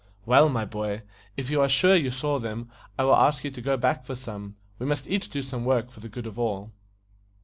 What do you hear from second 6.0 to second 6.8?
good of all."